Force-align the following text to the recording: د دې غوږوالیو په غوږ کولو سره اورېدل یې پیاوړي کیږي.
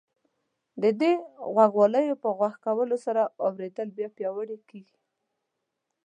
د 0.81 0.83
دې 0.99 1.13
غوږوالیو 1.53 2.21
په 2.23 2.29
غوږ 2.37 2.55
کولو 2.65 2.97
سره 3.05 3.21
اورېدل 3.45 3.89
یې 3.99 4.07
پیاوړي 4.15 4.57
کیږي. 4.69 4.97